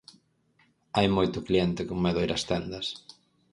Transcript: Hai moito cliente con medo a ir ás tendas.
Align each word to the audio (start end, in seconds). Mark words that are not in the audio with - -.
Hai 0.97 1.07
moito 1.17 1.45
cliente 1.47 1.81
con 1.89 1.97
medo 2.05 2.17
a 2.19 2.25
ir 2.25 2.31
ás 2.37 2.43
tendas. 2.51 2.87